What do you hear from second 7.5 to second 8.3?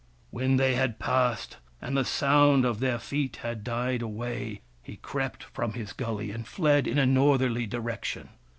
direction.